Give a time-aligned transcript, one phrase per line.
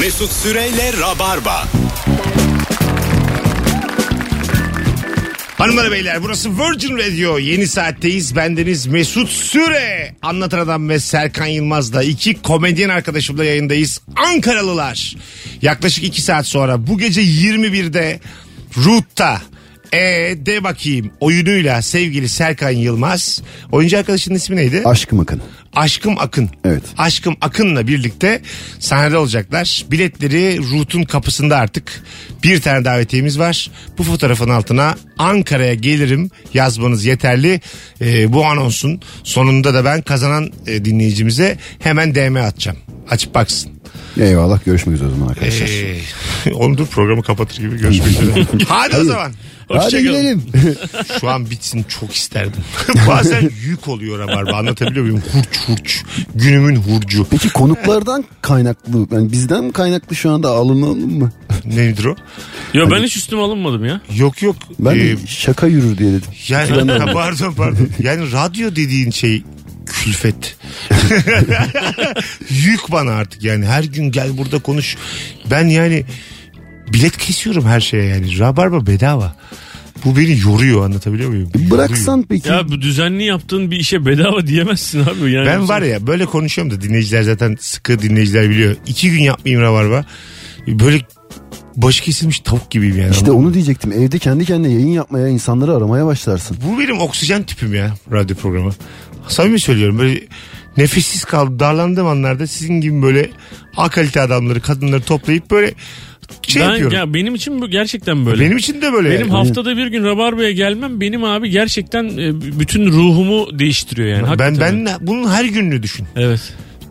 [0.00, 1.68] Mesut Süreyle Rabarba.
[5.58, 7.38] Hanımlar beyler burası Virgin Radio.
[7.38, 8.36] Yeni saatteyiz.
[8.36, 10.14] Bendeniz Mesut Süre.
[10.22, 14.00] Anlatan Adam ve Serkan Yılmaz'la iki komedyen arkadaşımla yayındayız.
[14.16, 15.16] Ankaralılar.
[15.62, 18.20] Yaklaşık iki saat sonra bu gece 21'de
[18.84, 19.42] Root'ta
[19.94, 23.42] e de bakayım oyunuyla sevgili Serkan Yılmaz.
[23.72, 24.82] Oyuncu arkadaşının ismi neydi?
[24.84, 25.42] Aşkım akın.
[25.76, 26.50] Aşkım Akın.
[26.64, 26.82] Evet.
[26.98, 28.42] Aşkım Akın'la birlikte
[28.78, 29.84] sahnede olacaklar.
[29.90, 32.02] Biletleri Root'un kapısında artık.
[32.42, 33.70] Bir tane davetiyemiz var.
[33.98, 37.60] Bu fotoğrafın altına Ankara'ya gelirim yazmanız yeterli.
[38.00, 42.78] Ee, bu anonsun sonunda da ben kazanan e, dinleyicimize hemen DM atacağım.
[43.10, 43.73] Açıp baksın.
[44.20, 45.66] Eyvallah görüşmek üzere o zaman arkadaşlar.
[46.46, 48.46] Ee, onu dur programı kapatır gibi görüşmek üzere.
[48.68, 49.32] Hadi o zaman.
[49.68, 50.02] Hadi Hoşçakalın.
[50.18, 50.42] gidelim.
[51.20, 52.60] Şu an bitsin çok isterdim.
[53.08, 55.22] Bazen yük oluyor Rabarba anlatabiliyor muyum?
[55.32, 56.02] Hurç hurç.
[56.34, 57.26] Günümün hurcu.
[57.30, 61.32] Peki konuklardan kaynaklı yani bizden kaynaklı şu anda alınalım mı?
[61.64, 62.16] Nedir o?
[62.74, 64.00] Yo ben hiç üstüme alınmadım ya.
[64.16, 64.56] Yok yok.
[64.78, 66.30] Ben Ee, şaka yürür diye dedim.
[66.48, 67.88] yani pardon pardon.
[68.02, 69.42] Yani radyo dediğin şey
[70.04, 70.56] külfet.
[72.50, 73.66] Yük bana artık yani.
[73.66, 74.96] Her gün gel burada konuş.
[75.50, 76.04] Ben yani
[76.92, 78.38] bilet kesiyorum her şeye yani.
[78.38, 79.36] Rabarba bedava.
[80.04, 81.50] Bu beni yoruyor anlatabiliyor muyum?
[81.70, 82.48] Bıraksan peki.
[82.48, 85.32] Ya bu düzenli yaptığın bir işe bedava diyemezsin abi.
[85.32, 88.76] Yani Ben var ya böyle konuşuyorum da dinleyiciler zaten sıkı dinleyiciler biliyor.
[88.86, 90.04] İki gün yapmayayım rabarba.
[90.66, 91.00] Böyle
[91.76, 93.10] başı kesilmiş tavuk gibiyim yani.
[93.10, 93.92] İşte onu diyecektim.
[93.92, 96.56] Evde kendi kendine yayın yapmaya, insanları aramaya başlarsın.
[96.64, 98.72] Bu benim oksijen tüpüm ya radyo programı.
[99.28, 100.20] Samimi söylüyorum böyle
[100.76, 103.30] nefessiz kaldı darlandığım anlarda sizin gibi böyle
[103.76, 105.74] A kalite adamları kadınları toplayıp böyle
[106.42, 106.96] şey ben, yapıyorum.
[106.96, 108.44] ya benim için bu gerçekten böyle.
[108.44, 109.10] Benim için de böyle.
[109.10, 109.30] Benim yani.
[109.36, 114.22] haftada bir gün Rabarba'ya gelmem benim abi gerçekten e, bütün ruhumu değiştiriyor yani.
[114.22, 114.86] ben Hakikaten.
[114.86, 116.06] ben bunun her gününü düşün.
[116.16, 116.40] Evet.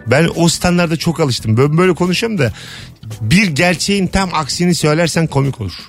[0.07, 1.57] Ben o standarda çok alıştım.
[1.57, 2.53] Ben böyle konuşuyorum da
[3.21, 5.87] bir gerçeğin tam aksini söylersen komik olur.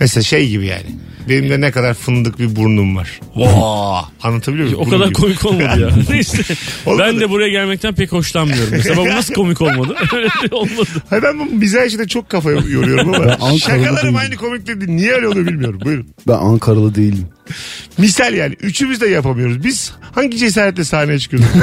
[0.00, 0.86] Mesela şey gibi yani.
[1.28, 3.20] Benim de ne kadar fındık bir burnum var.
[3.36, 4.02] Vaa!
[4.22, 4.80] Anlatabiliyor muyum?
[4.80, 5.14] O Bunun kadar gibi.
[5.14, 5.88] komik olmadı ya.
[6.10, 6.54] Neyse.
[6.86, 7.02] Olmadı.
[7.06, 8.68] ben de buraya gelmekten pek hoşlanmıyorum.
[8.70, 9.94] Mesela bu nasıl komik olmadı?
[10.50, 10.88] De olmadı.
[11.10, 14.16] Hayır ben bu mizah işine çok kafa yoruyorum ama Ankara'da şakalarım değilim.
[14.16, 14.78] aynı komik değil.
[14.90, 15.80] Niye öyle oluyor bilmiyorum.
[15.84, 16.06] Buyurun.
[16.28, 17.26] Ben Ankaralı değilim.
[17.98, 19.64] Misal yani üçümüz de yapamıyoruz.
[19.64, 21.48] Biz hangi cesaretle sahneye çıkıyoruz?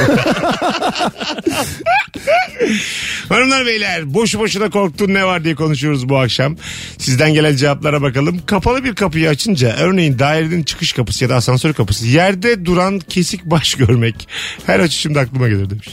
[3.29, 6.57] Hanımlar beyler boşu boşuna korktun ne var diye konuşuyoruz bu akşam.
[6.97, 8.41] Sizden gelen cevaplara bakalım.
[8.45, 13.45] Kapalı bir kapıyı açınca örneğin dairenin çıkış kapısı ya da asansör kapısı yerde duran kesik
[13.45, 14.27] baş görmek
[14.65, 15.89] her açışımda aklıma gelir demiş.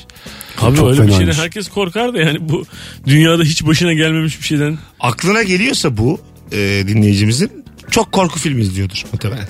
[0.59, 2.65] Abi Çok öyle bir şeyden herkes korkar da yani bu
[3.07, 4.79] dünyada hiç başına gelmemiş bir şeyden.
[5.01, 6.21] Aklına geliyorsa bu
[6.53, 9.49] e, dinleyicimizin çok korku filmi izliyordur muhtemelen.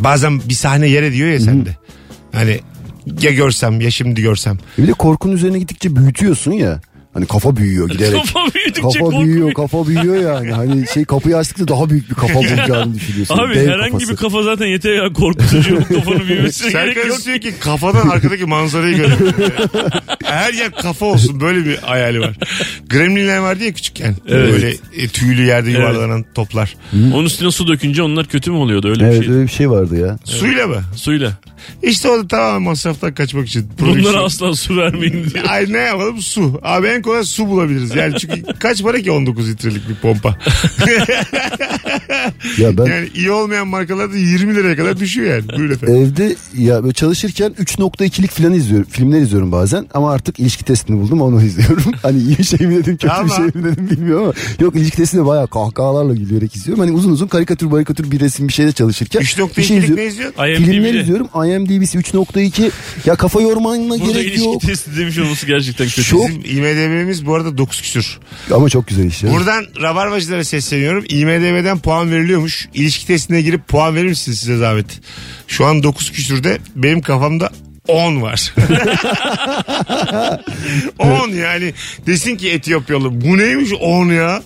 [0.00, 1.76] Bazen bir sahne yer ediyor ya sende.
[2.32, 2.60] Hani
[3.20, 4.58] ya görsem ya şimdi görsem.
[4.78, 6.80] Bir de korkun üzerine gittikçe büyütüyorsun ya.
[7.14, 8.12] Hani kafa büyüyor giderek.
[8.20, 10.52] Kafa büyüdükçe Kafa büyüyor, kafa büyüyor yani.
[10.52, 13.38] Hani şey kapıyı açtıkça daha büyük bir kafa bulacağını düşünüyorsun.
[13.38, 14.10] Abi Dev herhangi kafası.
[14.12, 17.18] bir kafa zaten yeter ya korkutucu bu kafanın büyümesine gerek Serkan yok.
[17.18, 19.32] istiyor ki kafadan arkadaki manzarayı görelim.
[20.24, 22.36] Her yer kafa olsun böyle bir hayali var.
[22.90, 24.16] Gremlinler vardı ya küçükken.
[24.28, 24.52] Evet.
[24.52, 26.76] Böyle e, tüylü yerde yuvarlanan toplar.
[26.94, 29.34] Onun üstüne su dökünce onlar kötü mü oluyordu öyle Evet bir şey?
[29.34, 30.18] öyle bir şey vardı ya.
[30.24, 30.82] Suyla mı?
[30.96, 31.32] Suyla.
[31.82, 33.68] İşte o da tamamen masraftan kaçmak için.
[33.80, 34.24] Bunlara Prodüksiyon.
[34.24, 35.42] asla su vermeyin diye.
[35.44, 36.60] Ay ne yapalım su.
[36.62, 37.94] Abi en kolay su bulabiliriz.
[37.94, 40.38] Yani çünkü kaç para ki 19 litrelik bir pompa.
[42.58, 45.58] Ya ben Yani iyi olmayan markalarda 20 liraya kadar düşüyor yani.
[45.58, 45.96] Buyurun efendim.
[45.96, 48.86] evde ya böyle çalışırken 3.2'lik falan izliyorum.
[48.90, 51.82] Filmler izliyorum bazen ama artık ilişki testini buldum onu izliyorum.
[52.02, 54.32] hani iyi bir şey mi dedim kötü Ama- bir şey mi dedim bilmiyorum ama.
[54.60, 56.84] Yok ilişki testini bayağı kahkahalarla gülerek izliyorum.
[56.84, 59.20] Hani uzun uzun karikatür barikatür bir resim bir şeyde çalışırken.
[59.22, 59.96] bir şey 3.2'lik izliyorum.
[59.96, 60.64] ne izliyorsun?
[60.64, 61.26] Filmler izliyorum.
[61.34, 62.70] IMDb'si 3.2.
[63.06, 64.60] Ya kafa yormanına Burada gerek ilişki yok.
[64.62, 66.02] testi demiş olması gerçekten kötü.
[66.02, 66.44] Çok- Bizim
[66.94, 68.18] IMDB'miz bu arada 9 küsür.
[68.54, 69.30] Ama çok güzel iş ya.
[69.30, 71.04] Buradan rabarbacılara sesleniyorum.
[71.08, 72.68] IMDB'den puan veriliyormuş.
[72.74, 75.00] İlişki testine girip puan verir misiniz size zahmet?
[75.48, 77.50] Şu an 9 küsürde benim kafamda
[77.88, 78.54] 10 var.
[80.98, 81.72] 10 yani
[82.06, 84.42] desin ki Etiyopyalı bu neymiş 10 ya?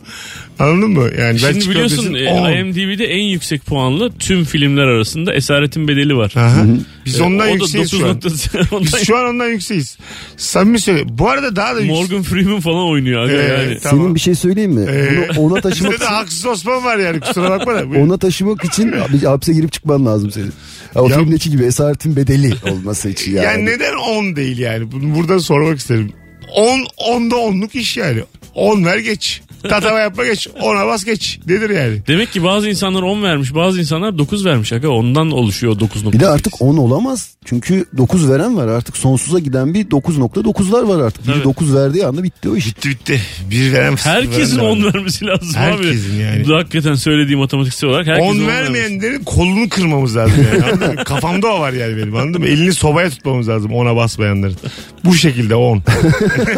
[0.58, 1.10] Anladın mı?
[1.18, 2.52] Yani ben Şimdi biliyorsun desin, e, 10.
[2.52, 6.32] IMDb'de en yüksek puanlı tüm filmler arasında Esaretin Bedeli var.
[6.36, 6.64] Aha.
[7.06, 8.18] Biz E, ondan da yükseğiz şu an.
[8.18, 9.98] 9.0 ondan- Biz şu an ondan yükseğiz.
[10.36, 11.12] Samimi söylüyorum.
[11.18, 11.96] Bu arada daha da yüksek.
[12.00, 13.28] Morgan Freeman falan oynuyor.
[13.28, 13.78] Ee, yani.
[13.82, 14.00] tamam.
[14.00, 14.86] Senin bir şey söyleyeyim mi?
[14.90, 17.84] Ee, Bunu ona taşımak Bizde de için, haksız Osman var yani kusura bakma da.
[17.98, 18.92] Ona taşımak için
[19.24, 20.52] hapse girip çıkman lazım senin.
[20.94, 23.44] Ya, o Ya- filmdeki gibi esaretin bedeli olması için yani.
[23.44, 24.92] Yani neden 10 değil yani?
[24.92, 26.12] Bunu buradan sormak isterim.
[26.54, 28.20] 10 10'da 10'luk iş yani.
[28.54, 29.42] 10 ver geç.
[29.62, 30.48] Tatava yapma geç.
[30.62, 31.38] Ona bas geç.
[31.46, 32.02] Nedir yani?
[32.06, 34.72] Demek ki bazı insanlar 10 vermiş bazı insanlar 9 vermiş.
[34.72, 37.30] Aga ondan oluşuyor o 9 Bir de artık 10 olamaz.
[37.44, 38.68] Çünkü 9 veren var.
[38.68, 41.24] Artık sonsuza giden bir 9.9'lar var artık.
[41.26, 41.44] Biri Tabii.
[41.44, 42.66] 9 verdiği anda bitti o iş.
[42.66, 43.20] Bitti bitti.
[43.50, 44.94] Bir veren Herkesin veren de 10 var.
[44.94, 46.22] vermesi lazım Herkesin abi.
[46.22, 46.44] yani.
[46.44, 48.74] Bu da hakikaten söylediğim matematiksel olarak herkesin 10 on vermesi.
[48.74, 50.64] vermeyenlerin kolunu kırmamız lazım yani.
[50.64, 50.96] Anladın mı?
[51.04, 52.48] Kafamda o var yani benim anladın mı?
[52.48, 54.56] Elini sobaya tutmamız lazım ona basmayanların.
[55.04, 55.82] Bu şekilde 10.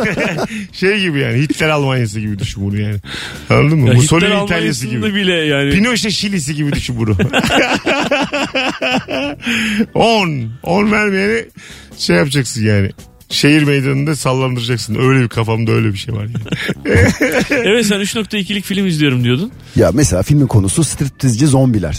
[0.72, 2.89] şey gibi yani Hitler Almanyası gibi düşün bunu yani.
[3.50, 3.88] Anladın mı?
[3.88, 5.14] Ya Mussolini Hitler İtalyası gibi.
[5.14, 5.70] bile yani.
[5.70, 7.16] Pinochet Şilisi gibi düşün bunu.
[9.94, 10.50] 10.
[10.62, 11.44] 10 vermeyeni
[11.98, 12.90] şey yapacaksın yani.
[13.28, 14.94] Şehir meydanında sallandıracaksın.
[15.00, 16.34] Öyle bir kafamda öyle bir şey var yani.
[17.50, 19.52] Evet sen 3.2'lik film izliyorum diyordun.
[19.76, 21.98] Ya mesela filmin konusu striptizci zombiler.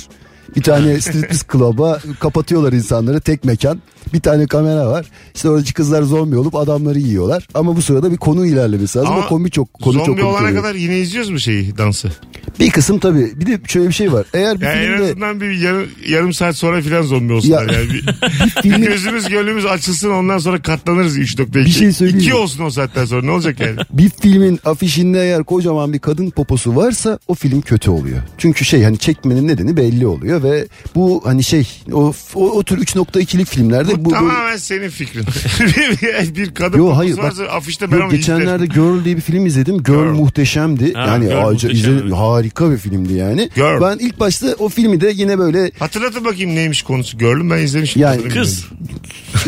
[0.56, 3.82] Bir tane striptiz klaba kapatıyorlar insanları tek mekan.
[4.14, 5.06] Bir tane kamera var.
[5.36, 7.48] İşte oradaki kızlar zombi olup adamları yiyorlar.
[7.54, 9.14] Ama bu sırada bir konu ilerlemesi lazım.
[9.14, 10.64] Ama o konu çok konu çok Zombi komik olana oluyor.
[10.64, 12.12] kadar yine izliyoruz mu şeyi dansı?
[12.60, 13.32] Bir kısım tabii.
[13.40, 14.26] Bir de şöyle bir şey var.
[14.34, 17.80] Eğer bir Yani en filmde azından bir yarım, yarım saat sonra filan zombi olsunlar Ya-
[17.80, 17.90] yani.
[17.90, 18.08] Bir,
[18.46, 21.54] bir filmin gözümüz gönlümüz açılsın ondan sonra katlanırız 3.2.
[21.54, 22.36] Bir şey söyleyeyim 2 mi?
[22.36, 23.76] olsun o saatten sonra ne olacak yani?
[23.94, 28.18] bir filmin afişinde eğer kocaman bir kadın poposu varsa o film kötü oluyor.
[28.38, 32.78] Çünkü şey hani çekmenin nedeni belli oluyor ve bu hani şey o o, o tür
[32.78, 35.26] 3.2'lik filmlerde Bu, bu, bu tamamen senin fikrin.
[35.60, 38.74] bir, bir kadın Yo, hayır, bak- varsa afişte ben Yok onu geçenlerde izlerim.
[38.98, 39.78] Girl diye bir film izledim.
[39.84, 40.14] Girl, Girl.
[40.14, 40.94] muhteşemdi.
[40.94, 42.14] Ha, yani Girl muhteşem, izle- evet.
[42.14, 43.50] harika bir filmdi yani.
[43.56, 43.82] Girl.
[43.82, 47.18] Ben ilk başta o filmi de yine böyle Hatırlatın bakayım neymiş konusu.
[47.18, 48.02] Gördüm ben izlemişim.
[48.02, 48.66] Yani Kız.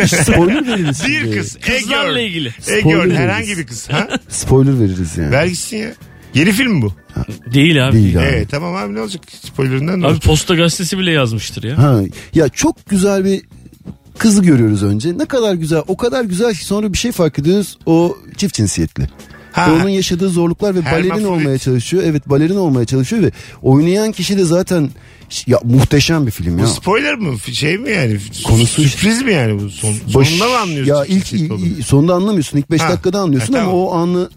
[0.07, 1.07] spoiler veririz.
[1.07, 1.55] Bir kız.
[1.57, 2.47] E Kızlarla ilgili.
[2.47, 2.97] E Spoiler girl.
[2.99, 3.17] veririz.
[3.17, 3.89] Herhangi bir kız.
[3.89, 4.07] Ha?
[4.29, 5.31] Spoiler veririz yani.
[5.31, 5.93] Ver gitsin ya.
[6.33, 6.93] Yeni film mi bu?
[7.53, 7.95] Değil abi.
[7.97, 8.25] Değil abi.
[8.25, 9.21] Evet tamam abi ne olacak?
[9.43, 10.23] Spoilerından ne Abi olacak?
[10.23, 11.77] Posta Gazetesi bile yazmıştır ya.
[11.77, 11.99] Ha,
[12.33, 13.41] ya çok güzel bir
[14.23, 15.17] kızı görüyoruz önce.
[15.17, 15.81] Ne kadar güzel.
[15.87, 17.77] O kadar güzel ki sonra bir şey fark ediyoruz.
[17.85, 19.09] O çift cinsiyetli.
[19.51, 19.67] Ha.
[19.71, 21.27] Ve onun yaşadığı zorluklar ve balerin Hermafrodit.
[21.27, 22.03] olmaya çalışıyor.
[22.05, 23.31] Evet balerin olmaya çalışıyor ve
[23.61, 24.89] oynayan kişi de zaten
[25.47, 26.63] ya muhteşem bir film ya.
[26.63, 27.39] Bu spoiler mı?
[27.39, 28.17] Şey mi yani?
[28.45, 29.69] Konusu- Sürpriz mi yani bu?
[29.69, 30.93] Son, Baş- sonunda mı anlıyorsun?
[30.93, 31.65] Ya ilk sürpriz olduğunu?
[31.65, 32.57] i- i- sonunda anlamıyorsun.
[32.57, 32.89] İlk 5 Ha.
[32.89, 33.85] dakikada anlıyorsun Ha, ama tamam.
[33.87, 34.29] o anı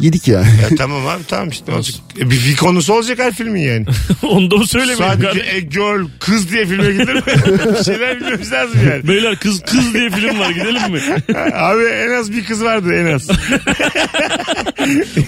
[0.00, 0.46] yedik yani.
[0.62, 1.94] Ya tamam abi tamam işte olacak?
[2.18, 3.86] E, bir, bir konusu olacak her filmin yani.
[4.22, 5.56] Onu da mı söylemeyin Sadece kardeşim?
[5.56, 7.22] e, girl kız diye filme gidilir mi?
[7.78, 9.08] bir şeyler bilmemiz lazım yani.
[9.08, 11.00] Beyler kız kız diye film var gidelim mi?
[11.54, 13.28] Abi en az bir kız vardı en az.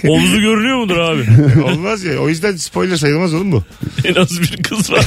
[0.07, 1.23] Omzu görünüyor mudur abi?
[1.63, 2.17] Olmaz ya.
[2.17, 3.63] O yüzden spoiler sayılmaz oğlum bu.
[4.05, 5.05] En az bir kız var.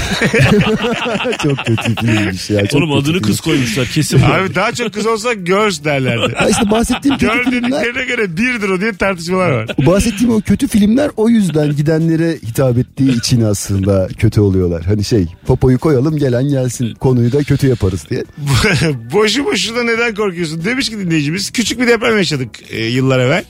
[1.43, 2.67] çok kötü filmmiş ya.
[2.67, 3.23] Çok Oğlum kötü adını film.
[3.23, 4.21] kız koymuşlar kesin.
[4.23, 6.35] Abi daha çok kız olsa girls derlerdi.
[6.37, 9.56] Ha işte bahsettiğim kötü Girl dediklerine göre birdir o diye tartışmalar var.
[9.87, 14.85] Bahsettiğim o kötü filmler o yüzden gidenlere hitap ettiği için aslında kötü oluyorlar.
[14.85, 18.25] Hani şey popoyu koyalım gelen gelsin konuyu da kötü yaparız diye.
[19.13, 20.65] Boşu boşuna neden korkuyorsun?
[20.65, 23.45] Demiş ki dinleyicimiz küçük bir deprem yaşadık e, yıllar evvel.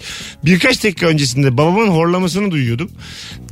[0.45, 2.91] Birkaç dakika öncesinde babamın horlamasını duyuyordum.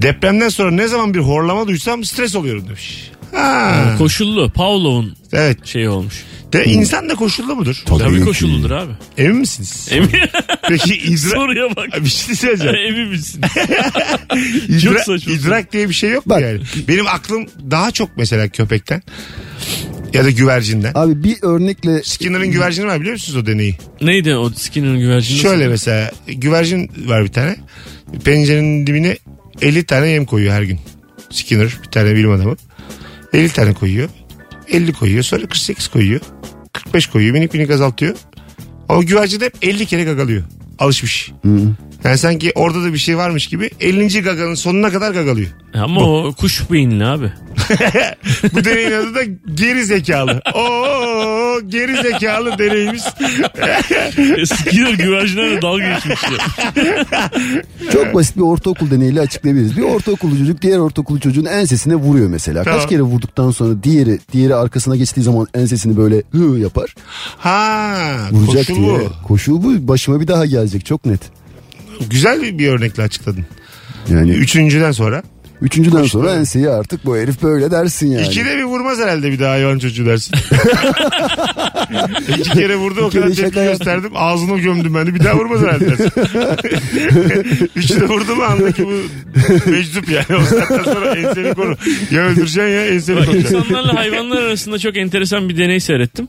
[0.03, 3.11] Depremden sonra ne zaman bir horlama duysam stres oluyorum demiş.
[3.35, 4.51] Ha, Koşullu.
[4.51, 5.67] Pavlov'un evet.
[5.67, 6.25] şeyi olmuş.
[6.53, 7.83] De, insan da koşullu mudur?
[7.87, 8.25] Tabii, ki.
[8.25, 8.93] koşulludur abi.
[9.19, 9.89] Emin misiniz?
[9.91, 10.11] Emin.
[10.69, 11.19] Peki idrak...
[11.33, 12.05] Soruya bak.
[12.05, 12.77] bir şey söyleyeceğim.
[12.89, 13.41] Emin misin?
[14.69, 15.33] İdra- saçma.
[15.33, 16.43] idrak diye bir şey yok mu Bak.
[16.43, 16.61] yani?
[16.89, 19.03] Benim aklım daha çok mesela köpekten
[20.13, 20.93] ya da güvercinden.
[20.95, 23.77] Abi bir örnekle Skinner'ın güvercini var biliyor musunuz o deneyi?
[24.01, 25.39] Neydi o Skinner'ın güvercini?
[25.39, 27.57] Şöyle mesela güvercin var bir tane.
[28.25, 29.17] Pencerenin dibine
[29.63, 30.79] 50 tane yem koyuyor her gün.
[31.31, 32.57] Skinner bir tane bilim adamı.
[33.35, 34.09] 50 tane koyuyor.
[34.69, 36.21] 50 koyuyor sonra 48 koyuyor.
[36.73, 38.17] 45 koyuyor minik minik azaltıyor.
[38.89, 40.43] O güvercin hep 50 kere gagalıyor.
[40.79, 41.33] Alışmış.
[42.05, 44.23] Yani sanki orada da bir şey varmış gibi 50.
[44.23, 45.49] gaganın sonuna kadar gagalıyor.
[45.75, 47.33] Ama o kuş beyinli abi.
[48.53, 49.23] Bu deneyin adı da
[49.55, 50.43] geri zekalı.
[50.55, 53.03] Oo geri zekalı deneyimiz.
[54.49, 56.33] Skinner güvercinlerle dalga geçmişti.
[57.93, 59.77] çok basit bir ortaokul deneyiyle açıklayabiliriz.
[59.77, 62.63] Bir ortaokullu çocuk diğer ortaokul çocuğun ensesine vuruyor mesela.
[62.65, 62.81] Tamam.
[62.81, 66.95] Kaç kere vurduktan sonra diğeri diğeri arkasına geçtiği zaman ensesini böyle hı yapar.
[67.39, 67.95] Ha
[68.33, 68.99] Vuracak koşul diye.
[68.99, 69.27] bu.
[69.29, 71.21] Koşul bu başıma bir daha gelecek çok net.
[72.11, 73.47] Güzel bir, bir örnekle açıkladın.
[74.11, 75.23] Yani Üçüncüden sonra.
[75.63, 76.21] Üçüncüden koşul.
[76.21, 78.27] sonra enseyi artık bu herif böyle dersin yani.
[78.27, 80.35] İkide bir vurmaz herhalde bir daha hayvan çocuğu dersin.
[82.39, 84.11] İki kere vurdu o kadar tepki gösterdim.
[84.15, 86.11] Ağzını gömdüm ben de bir daha vurmaz herhalde dersin.
[87.77, 88.93] Üçü de vurdu mu anla ki bu
[89.71, 90.41] meczup yani.
[90.43, 91.77] O saatten sonra enseni koru.
[92.11, 93.57] Ya öldüreceksin ya enseni koruyacaksın.
[93.57, 96.29] İnsanlarla hayvanlar arasında çok enteresan bir deney seyrettim.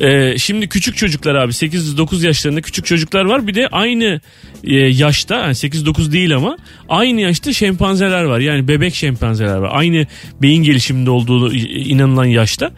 [0.00, 3.46] Ee, şimdi küçük çocuklar abi 8-9 yaşlarında küçük çocuklar var.
[3.46, 4.20] Bir de aynı
[4.64, 6.56] e, yaşta yani 8-9 değil ama
[6.88, 8.40] aynı yaşta şempanzeler var.
[8.40, 9.70] Yani bebek şempanzeler var.
[9.72, 10.06] Aynı
[10.42, 12.70] beyin gelişiminde olduğu inanılan yaşta.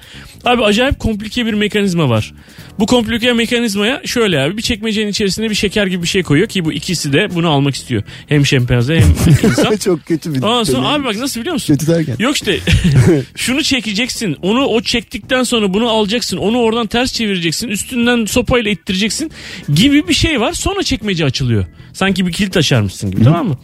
[0.44, 2.34] Abi acayip komplike bir mekanizma var.
[2.78, 6.64] Bu komplike mekanizmaya şöyle abi bir çekmecenin içerisine bir şeker gibi bir şey koyuyor ki
[6.64, 8.02] bu ikisi de bunu almak istiyor.
[8.28, 9.14] Hem şempanze hem
[9.50, 9.76] insan.
[9.76, 11.74] Çok kötü bir Ondan sonra abi bak nasıl biliyor musun?
[11.74, 12.16] Kötü derken.
[12.18, 12.58] Yok işte
[13.36, 14.36] şunu çekeceksin.
[14.42, 16.36] Onu o çektikten sonra bunu alacaksın.
[16.36, 17.68] Onu oradan ters çevireceksin.
[17.68, 19.30] Üstünden sopayla ittireceksin
[19.74, 20.52] gibi bir şey var.
[20.52, 21.66] Sonra çekmece açılıyor.
[21.92, 23.58] Sanki bir kilit açarmışsın gibi tamam mı?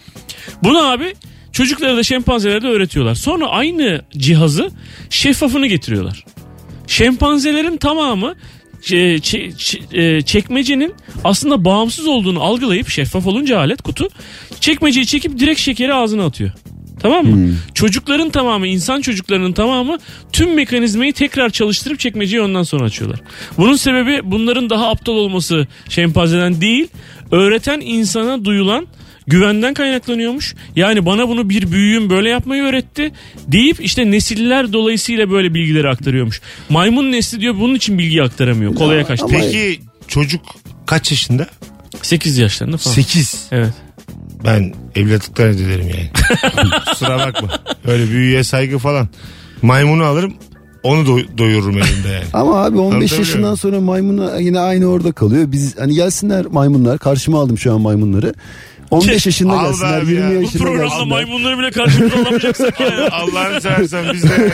[0.63, 1.15] Bunu abi
[1.53, 3.15] çocuklara da şempanzelere de öğretiyorlar.
[3.15, 4.71] Sonra aynı cihazı
[5.11, 6.25] şeffafını getiriyorlar.
[6.87, 8.35] Şempanzelerin tamamı
[8.93, 9.19] e,
[9.93, 14.09] e, çekmecenin aslında bağımsız olduğunu algılayıp şeffaf olunca alet kutu
[14.61, 16.51] çekmeceyi çekip direkt şekeri ağzına atıyor.
[17.01, 17.55] Tamam mı?
[17.75, 19.99] Çocukların tamamı, insan çocuklarının tamamı
[20.33, 23.21] tüm mekanizmayı tekrar çalıştırıp çekmeceyi ondan sonra açıyorlar.
[23.59, 26.89] Bunun sebebi bunların daha aptal olması şempanzeden değil,
[27.31, 28.87] öğreten insana duyulan
[29.29, 30.55] güvenden kaynaklanıyormuş.
[30.77, 33.13] Yani bana bunu bir büyüğüm böyle yapmayı öğretti
[33.49, 36.41] deyip işte nesiller dolayısıyla böyle bilgileri aktarıyormuş.
[36.69, 38.75] Maymun nesli diyor bunun için bilgi aktaramıyor.
[38.75, 39.27] Kolaya kaçtı.
[39.31, 40.41] Peki çocuk
[40.87, 41.47] kaç yaşında?
[42.03, 42.95] 8 yaşlarında falan.
[42.95, 43.47] 8.
[43.53, 43.73] Evet.
[44.45, 46.11] Ben evlatlıktan ederim yani.
[46.91, 47.49] Kusura bakma.
[47.87, 49.09] Öyle büyüye saygı falan.
[49.63, 50.35] Maymunu alırım
[50.83, 52.25] onu doy- doyururum elimde yani.
[52.33, 55.53] Ama abi 15 Anlatabiliyor yaşından sonra maymunu yine aynı orada kalıyor.
[55.53, 56.99] Biz hani gelsinler maymunlar.
[56.99, 58.35] Karşıma aldım şu an maymunları.
[58.91, 60.29] 15 yaşında Al be gelsinler, abi 20 ya.
[60.31, 61.07] Bu Bu yaşında programda gelsinler.
[61.09, 63.09] maymunları bile karşımıza alamayacaksak ya.
[63.13, 64.53] Allah'ını seversen biz de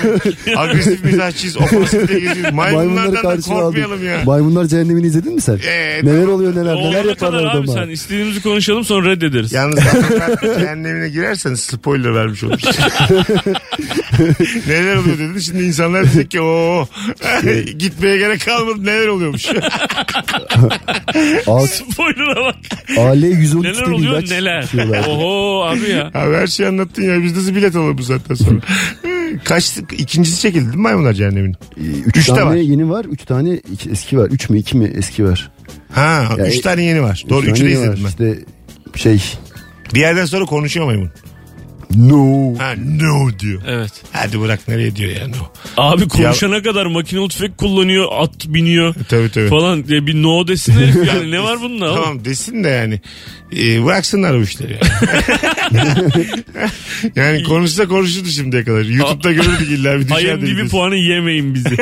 [0.56, 1.56] agresif mizahçıyız.
[1.56, 2.52] Ofansif de geziyoruz.
[2.52, 4.22] Maymunlardan da korkmayalım ya.
[4.24, 5.58] Maymunlar cehennemini izledin mi sen?
[5.66, 7.72] Ee, neler oluyor neler O neler yaparlar kadar abi adama.
[7.84, 9.52] sen istediğimizi konuşalım sonra reddederiz.
[9.52, 12.70] Yalnız hakikaten cehennemine girersen spoiler vermiş olursun.
[14.68, 16.86] neler oluyor dedin şimdi insanlar diyecek ki o
[17.78, 19.46] gitmeye gerek kalmadı neler oluyormuş.
[21.46, 22.54] A- Spoiler'a bak.
[22.98, 24.62] AL 112 Neler oluyor neler.
[24.62, 25.06] içiyorlar.
[25.08, 26.06] Oho abi ya.
[26.14, 28.60] Abi her şeyi anlattın ya biz nasıl bilet alalım bu saatten sonra.
[29.44, 31.52] Kaç ikincisi çekildi değil mi maymunlar cehennemin?
[31.76, 32.54] Ee, Üç Üç tane var.
[32.54, 33.04] yeni var.
[33.04, 34.28] Üç tane eski var.
[34.30, 35.50] Üç mü iki mi eski var.
[35.92, 37.24] Ha Ya, üç e- tane yeni var.
[37.28, 38.14] Doğru Üç üçü de izledim var.
[38.20, 38.26] ben.
[38.34, 38.38] İşte
[38.96, 39.22] şey
[39.94, 41.10] Bir yerden sonra konuşuyor maymun.
[41.96, 42.54] No.
[42.58, 43.62] Ha no diyor.
[43.66, 43.92] Evet.
[44.12, 45.34] Hadi bırak nereye diyor ya no.
[45.76, 49.48] Abi konuşana kadar makinalı tüfek kullanıyor, at biniyor Tabii tabii.
[49.48, 51.84] falan diye bir no desin herif yani ne var bunda?
[51.92, 52.02] oğlum?
[52.02, 53.00] Tamam desin de yani
[53.56, 54.72] e, bıraksınlar o işleri
[55.72, 56.14] yani.
[57.16, 58.82] yani konuşsa konuşurdu şimdiye kadar.
[58.84, 60.68] Youtube'da görürdük illa bir düşer IMDb gidiyorsun.
[60.68, 61.76] puanı yemeyin bizi.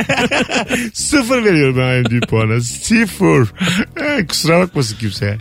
[0.93, 2.61] Sıfır veriyorum ben IMDb puana.
[2.61, 3.49] Sıfır.
[4.29, 5.37] Kusura bakmasın kimse ya.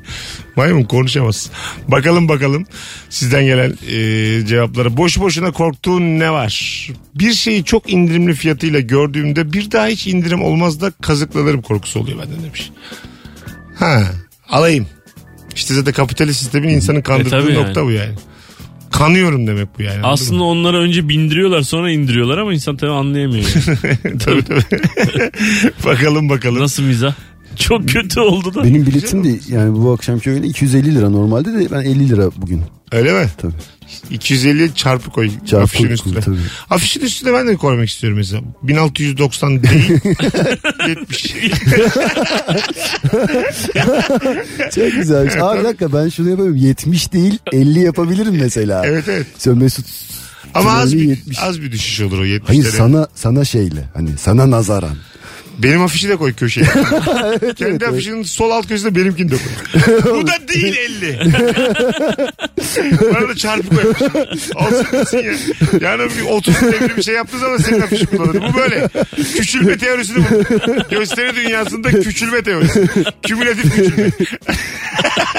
[0.56, 1.50] Maymun konuşamaz.
[1.88, 2.66] Bakalım bakalım
[3.10, 3.96] sizden gelen e,
[4.62, 4.98] cevaplara.
[4.98, 6.88] Boş boşuna korktuğun ne var?
[7.16, 12.20] Bir şeyi çok indirimli fiyatıyla gördüğümde bir daha hiç indirim olmaz da kazıklanırım korkusu oluyor
[12.20, 12.72] benden demiş.
[13.76, 14.04] Ha
[14.50, 14.88] alayım.
[15.56, 17.68] İşte zaten kapitalist sistemin insanı kandırdığı tabii yani.
[17.68, 18.16] nokta bu yani.
[18.92, 20.00] Kanıyorum demek bu yani.
[20.04, 20.46] Aslında mı?
[20.46, 23.46] onlara önce bindiriyorlar sonra indiriyorlar ama insan tabii anlayamıyor.
[24.04, 24.18] yani.
[24.20, 24.64] tabii tabii.
[25.86, 26.60] bakalım bakalım.
[26.60, 27.14] Nasıl mizah?
[27.56, 28.64] Çok kötü oldu da.
[28.64, 32.62] Benim biletim de yani bu akşamki oyuna 250 lira normalde de ben 50 lira bugün.
[32.92, 33.30] Öyle mi?
[33.38, 33.54] Tabii.
[34.10, 36.20] 250 çarpı koy Çarpı afişin üstüne.
[36.20, 36.36] tabii.
[36.70, 38.42] Afişin üstüne ben de koymak istiyorum mesela.
[38.64, 39.90] 1690 değil
[40.88, 41.36] 70.
[44.76, 45.44] Çok güzel.
[45.44, 46.56] Aa bir dakika ben şunu yapayım.
[46.56, 48.86] 70 değil 50 yapabilirim mesela.
[48.86, 49.26] evet evet.
[49.38, 49.86] Sen Mesut
[50.54, 51.40] Ama az bir, 70.
[51.40, 52.42] az bir düşüş olur o 70'lere.
[52.48, 54.96] Hayır sana sana şeyle hani sana nazaran.
[55.64, 56.66] Benim afişi de koy köşeye.
[57.56, 57.88] Kendi evet.
[57.88, 60.14] afişinin sol alt köşesine benimkini de koy.
[60.22, 61.20] Bu da değil 50.
[63.14, 64.02] Bana da çarpı koymuş.
[64.56, 65.34] Olsun ya.
[65.82, 68.44] Yani bir 30 devri bir şey yaptığı zaman senin afişi kullanır.
[68.54, 68.90] Bu böyle.
[69.38, 70.44] Küçülme teorisini bu.
[70.90, 72.88] Gösteri dünyasında küçülme teorisi.
[73.28, 74.10] Kümülatif küçülme.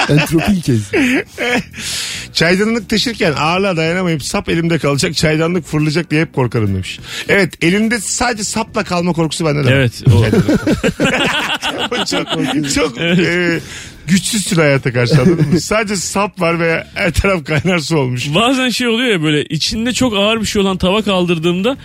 [0.09, 1.25] Entropi ilkesi.
[2.33, 6.99] Çaydanlık taşırken ağırlığa dayanamayıp sap elimde kalacak çaydanlık fırlayacak diye hep korkarım demiş.
[7.29, 9.71] Evet elimde sadece sapla kalma korkusu bende de var.
[9.71, 10.03] Evet.
[10.07, 10.25] O
[12.05, 12.27] çok
[12.75, 13.59] çok e,
[14.07, 15.59] güçsüzsün hayata karşı anladın mı?
[15.59, 18.33] Sadece sap var ve her taraf kaynar su olmuş.
[18.35, 21.77] Bazen şey oluyor ya böyle içinde çok ağır bir şey olan tava kaldırdığımda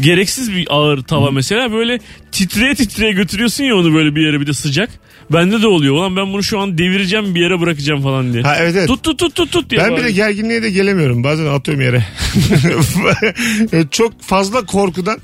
[0.00, 1.98] gereksiz bir ağır tava mesela böyle
[2.32, 4.90] titreye titreye götürüyorsun ya onu böyle bir yere bir de sıcak.
[5.32, 5.94] Bende de oluyor.
[5.94, 8.42] Ulan ben bunu şu an devireceğim bir yere bırakacağım falan diye.
[8.42, 8.88] Ha evet evet.
[8.88, 9.80] Tut tut tut tut tut diye.
[9.80, 10.16] Ben bir de bağırıyor.
[10.16, 11.24] gerginliğe de gelemiyorum.
[11.24, 12.04] Bazen atıyorum yere.
[13.72, 15.18] E, Çok fazla korkudan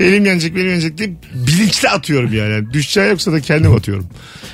[0.00, 2.52] elim yanacak benim yanacak diye bilinçli atıyorum yani.
[2.52, 4.06] yani düşeceği yoksa da kendim atıyorum.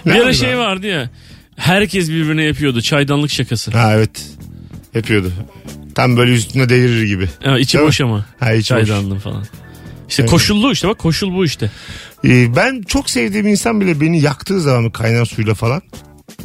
[0.06, 0.58] Ne bir ara şey abi?
[0.58, 1.10] vardı ya.
[1.56, 3.70] Herkes birbirine yapıyordu çaydanlık şakası.
[3.70, 4.26] Ha evet.
[4.94, 5.32] Yapıyordu.
[5.94, 7.28] Tam böyle üstüne devirir gibi.
[7.44, 7.88] Ha, içi Değil mi?
[7.88, 8.26] boş ama.
[8.40, 8.86] Ha içi boş.
[8.86, 9.44] Çaydanlığın falan.
[10.08, 10.30] İşte Evet.
[10.30, 11.70] koşullu işte bak koşul bu işte.
[12.24, 15.82] Ee, ben çok sevdiğim insan bile beni yaktığı zaman kaynar suyla falan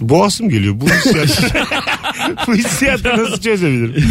[0.01, 0.75] boğasım geliyor.
[0.81, 1.53] Bu hissiyat.
[2.47, 4.03] bu hissiyatı nasıl çözebilirim?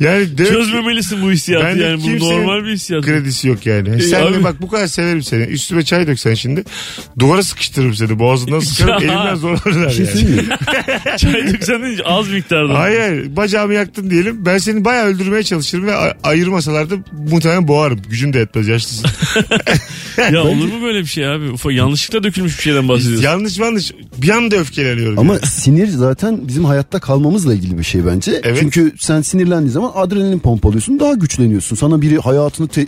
[0.00, 3.04] Yani demek Çözmemelisin bu hissiyatı bende yani bu kimsenin normal bir hissiyat.
[3.04, 3.88] Kredisi yok yani.
[3.96, 4.44] E, sen de abi.
[4.44, 5.42] bak bu kadar severim seni.
[5.42, 6.64] Üstüme çay döksen şimdi.
[7.18, 8.18] Duvara sıkıştırırım seni.
[8.18, 9.02] Boğazından sıkarım.
[9.02, 10.48] Elimden zor alırlar Bir şey yani.
[11.18, 12.78] Çay döksen deyince az miktarda.
[12.78, 14.46] Hayır bacağımı yaktın diyelim.
[14.46, 16.94] Ben seni bayağı öldürmeye çalışırım ve a- ayırmasalar da
[17.30, 18.00] muhtemelen boğarım.
[18.10, 19.10] Gücüm de yetmez yaşlısın.
[20.32, 21.50] Ya olur mu böyle bir şey abi?
[21.50, 23.22] Ufa, yanlışlıkla dökülmüş bir şeyden bahsediyorsun.
[23.24, 23.92] yanlış yanlış.
[24.16, 25.18] Bir anda öfkeleniyorum.
[25.18, 25.46] Ama yani.
[25.46, 28.40] sinir zaten bizim hayatta kalmamızla ilgili bir şey bence.
[28.44, 28.58] Evet.
[28.60, 31.76] Çünkü sen sinirlendiğin zaman adrenalin pompalıyorsun daha güçleniyorsun.
[31.76, 32.86] Sana biri hayatını te-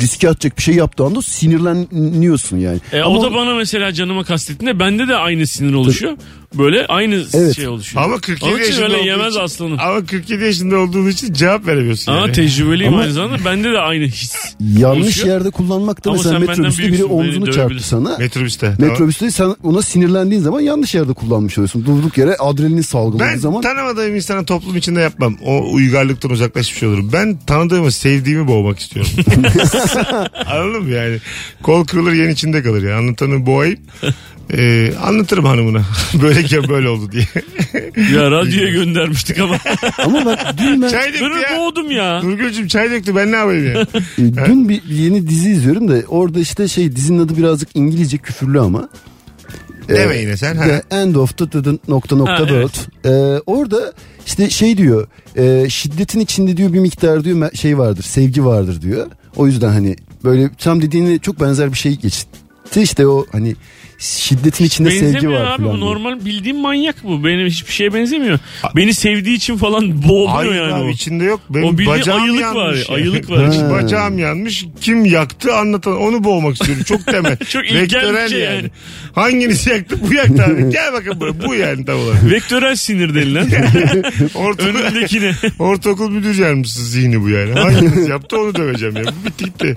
[0.00, 2.78] riske atacak bir şey yaptığı anda sinirleniyorsun yani.
[2.92, 6.12] E, Ama o da bana mesela canıma kastettiğinde bende de aynı sinir oluşuyor.
[6.58, 7.56] Böyle aynı Evet.
[7.56, 8.04] şey oluşuyor.
[8.04, 9.78] Ama 47 Onun için yaşında öyle olduğu yemez için- aslanım.
[9.80, 12.12] Ama 47 yaşında olduğun için cevap veremiyorsun.
[12.12, 12.32] Ama yani.
[12.32, 13.44] tecrübeliyim Ama- aynı zamanda.
[13.44, 14.34] Bende de aynı his.
[14.78, 15.28] yanlış oluşuyor.
[15.28, 18.18] yerde kullanmak da Ama mesela sen benden metrobüste biri büyüksün, beni omzunu çarptı sana.
[18.18, 18.74] Metrobüste.
[18.78, 21.86] Metrobüste sen ona sinirlendiğin zaman yanlış yerde kullanmış oluyorsun.
[21.86, 25.36] Durduk yere adrenalin salgıladığı Ben zaman tanımadığım insana toplum içinde yapmam.
[25.44, 27.10] O uygarlıktan uzaklaşmış olurum.
[27.12, 29.10] Ben tanıdığımı, sevdiğimi boğmak istiyorum.
[30.46, 31.18] Anladın mı yani?
[31.62, 32.96] Kol kırılır yen içinde kalır ya.
[32.98, 33.78] Anlatanı boğayım.
[34.52, 35.82] Ee, anlatırım hanımına.
[36.22, 37.26] Böyleyken böyle oldu diye.
[38.14, 39.58] Ya radyoya göndermiştik ama.
[40.04, 41.58] ama bak dün ben çay döktü ya.
[41.58, 42.22] boğdum ya.
[42.22, 43.86] Nurgül'cüm çay döktü ben ne yapayım ya?
[44.46, 48.88] dün bir yeni dizi izliyorum da orada işte şey dizinin adı birazcık İngilizce küfürlü ama.
[49.88, 50.56] Deme yine sen.
[50.56, 50.64] Ha.
[50.64, 52.88] The end of the, the- the nokta nokta Ha, dot.
[53.04, 53.10] Ee,
[53.46, 53.92] orada
[54.26, 59.06] işte şey diyor e, şiddetin içinde diyor bir miktar diyor şey vardır sevgi vardır diyor.
[59.36, 62.28] O yüzden hani böyle tam dediğine çok benzer bir şey geçti.
[62.76, 63.56] İşte o hani
[64.04, 67.24] şiddetin içinde sevgi Benzemiyor var abi falan bu normal bildiğim manyak bu.
[67.24, 68.38] Benim hiçbir şeye benzemiyor.
[68.76, 69.94] Beni sevdiği için falan
[70.28, 70.88] Hayır yani abi o.
[70.88, 71.40] içinde yok.
[71.50, 72.88] Benim O bildiğin bacağım ayılık var, yanmış.
[72.88, 72.94] ya.
[72.94, 73.70] ayılık var içinde.
[73.70, 74.64] Bacağım yanmış.
[74.80, 76.84] Kim yaktı anlatan onu boğmak istiyorum.
[76.84, 77.36] Çok temel.
[77.48, 78.70] Çok ilkel bir Vektörel şey yani.
[79.14, 79.96] Hanginiz yaktı?
[80.08, 80.70] Bu yaktı abi.
[80.72, 81.42] Gel bakın buraya.
[81.46, 82.30] Bu yani tam olarak.
[82.30, 83.46] Vektörel sinir denilen
[84.34, 85.32] Ortaokul, önündekine.
[85.58, 87.52] ortaokul müdür yardımcısı zihni bu yani.
[87.52, 89.02] Hanginiz yaptı onu döveceğim ya.
[89.04, 89.74] Bu bitti gitti.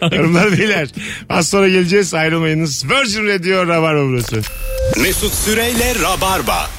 [0.00, 0.88] Hanımlar beyler.
[1.28, 2.14] Az sonra geleceğiz.
[2.36, 2.84] Ayrılmayınız.
[2.90, 4.40] Virgin Radio Rabarba burası.
[5.02, 6.70] Mesut Süreyle Rabarba.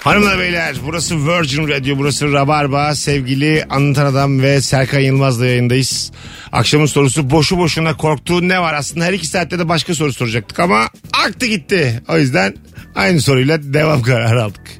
[0.00, 6.12] Hanımlar beyler burası Virgin Radio burası Rabarba sevgili Anlatan Adam ve Serkan Yılmaz'la yayındayız.
[6.52, 10.60] Akşamın sorusu boşu boşuna korktuğun ne var aslında her iki saatte de başka soru soracaktık
[10.60, 10.88] ama
[11.26, 12.02] aktı gitti.
[12.08, 12.54] O yüzden
[12.94, 14.70] aynı soruyla devam kararı aldık.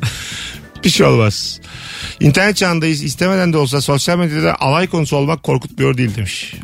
[0.84, 1.60] Bir şey olmaz.
[2.20, 6.54] İnternet çağındayız istemeden de olsa sosyal medyada alay konusu olmak korkutmuyor değil demiş.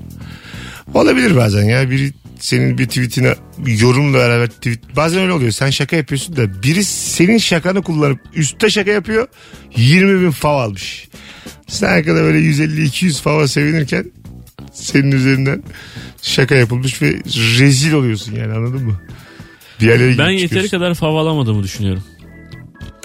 [0.95, 1.91] Olabilir bazen ya.
[1.91, 3.35] Biri senin bir tweetine
[3.67, 4.97] yorumla beraber tweet.
[4.97, 5.51] Bazen öyle oluyor.
[5.51, 9.29] Sen şaka yapıyorsun da biri senin şakanı kullanıp üstte şaka yapıyor.
[9.77, 11.09] 20 bin fav almış.
[11.67, 14.05] Sen arkada böyle 150-200 fava sevinirken
[14.73, 15.63] senin üzerinden
[16.23, 17.15] şaka yapılmış ve
[17.59, 19.01] rezil oluyorsun yani anladın mı?
[19.81, 22.03] Diğerleri Ben yeteri kadar fav alamadığımı düşünüyorum.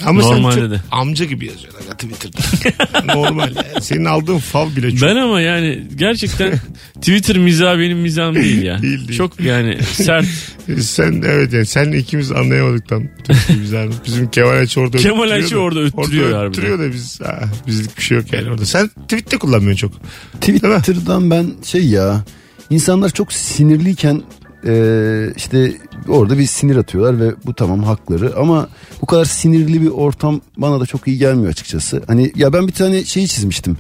[0.06, 0.76] Ama Normalde sen de.
[0.76, 3.16] çok amca gibi yazıyorlar ya Twitter'da.
[3.16, 3.48] Normal.
[3.56, 3.82] yani.
[3.82, 5.10] Senin aldığın fav bile çok.
[5.10, 6.54] Ben ama yani gerçekten
[6.96, 8.82] Twitter mizahı benim mizahım değil ya.
[8.82, 9.18] Değil, değil.
[9.18, 10.26] Çok yani sert.
[10.82, 13.04] Sen evet yani senle ikimiz anlayamadık tam.
[13.24, 13.90] Türkçe bizler.
[14.06, 16.50] Bizim Kemal Ayçi orada Kemal öttürüyor Ayçi da- orada öttürüyor Orada harbiden.
[16.64, 18.66] öttürüyor da biz ha, bizlik bir şey yok yani orada.
[18.66, 20.02] Sen tweette kullanmıyorsun çok.
[20.42, 22.24] Twitter'dan ben şey ya
[22.70, 24.22] insanlar çok sinirliyken
[24.66, 25.74] e, işte
[26.08, 28.68] orada bir sinir atıyorlar ve bu tamam hakları ama
[29.02, 32.04] bu kadar sinirli bir ortam bana da çok iyi gelmiyor açıkçası.
[32.08, 33.78] Hani ya ben bir tane şeyi çizmiştim.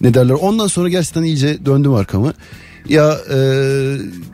[0.00, 0.34] Ne derler?
[0.34, 2.32] Ondan sonra gerçekten iyice döndüm arkamı.
[2.88, 3.38] Ya e,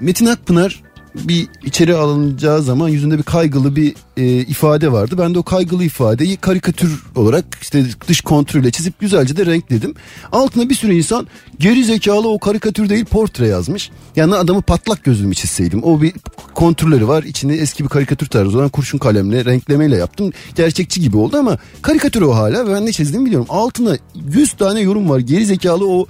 [0.00, 0.82] Metin Akpınar
[1.24, 5.14] bir içeri alınacağı zaman yüzünde bir kaygılı bir e, ifade vardı.
[5.18, 9.94] Ben de o kaygılı ifadeyi karikatür olarak işte dış kontrolle çizip güzelce de renkledim.
[10.32, 11.26] Altına bir sürü insan
[11.58, 13.90] geri zekalı o karikatür değil portre yazmış.
[14.16, 15.84] Yani adamı patlak gözlü mü çizseydim.
[15.84, 16.12] O bir
[16.54, 17.22] kontürleri var.
[17.22, 20.32] İçinde eski bir karikatür tarzı olan kurşun kalemle renklemeyle yaptım.
[20.54, 22.68] Gerçekçi gibi oldu ama karikatür o hala.
[22.68, 23.46] Ben ne çizdiğimi biliyorum.
[23.50, 25.18] Altına 100 tane yorum var.
[25.18, 26.06] Geri zekalı o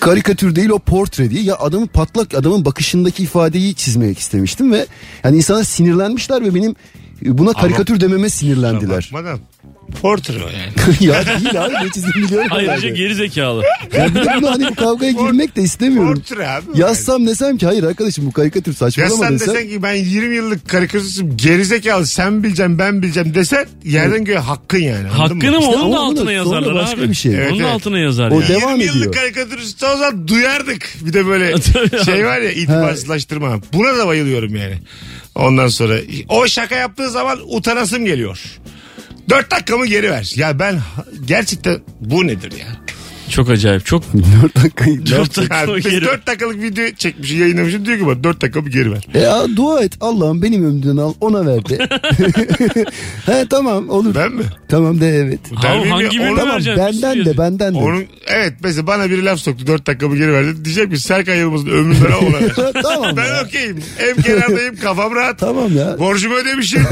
[0.00, 4.86] karikatür değil o portre diye ya adamın patlak adamın bakışındaki ifadeyi çizmek istemiştim ve
[5.24, 6.76] yani insanlar sinirlenmişler ve benim
[7.22, 9.10] buna karikatür dememe sinirlendiler.
[9.12, 9.38] Bakmadan.
[10.02, 10.72] Portre o yani.
[11.00, 12.48] ya değil abi ne çizdiğimi biliyorum.
[12.50, 12.88] Ayrıca herhalde.
[12.90, 13.62] geri zekalı.
[13.96, 16.14] Ya bir de bunu hani bu kavgaya girmek de istemiyorum.
[16.14, 16.64] Portre abi.
[16.74, 18.76] o Yazsam desem ki hayır arkadaşım bu karikatür Yani.
[18.76, 19.54] saçmalama Yazsan desem.
[19.54, 24.78] desen ki ben 20 yıllık karikatüristim gerizekalı sen bileceksin ben bileceğim desen yerden göğe hakkın
[24.78, 25.08] yani.
[25.08, 25.58] Hakkını mı?
[25.60, 27.08] İşte Onun da altına sonra yazarlar başka abi.
[27.10, 27.34] bir şey.
[27.34, 27.70] Evet, Onun evet.
[27.74, 28.48] altına yazar O yani.
[28.48, 29.12] devam 20 yıllık ediyor.
[29.14, 30.94] karikatürist olsa duyardık.
[31.00, 31.54] Bir de böyle
[32.04, 33.58] şey var ya itibarsızlaştırma.
[33.72, 34.78] Buna da bayılıyorum yani.
[35.34, 35.94] Ondan sonra
[36.28, 38.40] o şaka yaptığı zaman utanasım geliyor.
[39.28, 40.32] Dört dakikamı geri ver.
[40.36, 40.80] Ya ben
[41.24, 42.66] gerçekten bu nedir ya?
[43.30, 43.86] Çok acayip.
[43.86, 44.02] Çok
[44.42, 45.06] 4 dakikayı.
[45.06, 48.42] Dört dakika Ha, o biz geri- 4 dakikalık video çekmiş yayınlamışım diyor ki bana 4
[48.42, 49.06] dakika bir geri ver.
[49.14, 51.78] E ya, dua et Allah'ım benim ömrümden al ona ver de.
[53.26, 54.14] He tamam olur.
[54.14, 54.42] Ben mi?
[54.68, 55.40] Tamam de evet.
[55.50, 56.10] Miyim hangi ya?
[56.10, 56.82] birini Onu- Tamam vereceksin?
[57.02, 57.78] benden de benden de.
[57.78, 60.64] Onun, evet mesela bana biri laf soktu 4 dakikamı geri verdi.
[60.64, 62.72] Diyecek ki Serkan Yılmaz'ın ömründen al ona ver.
[62.82, 63.78] tamam Ben okeyim.
[63.98, 65.38] Ev kenardayım kafam rahat.
[65.38, 65.98] Tamam ya.
[65.98, 66.82] Borcumu ödemişim.